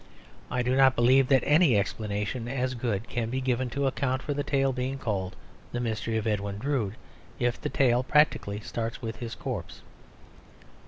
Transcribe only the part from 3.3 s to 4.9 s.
given to account for the tale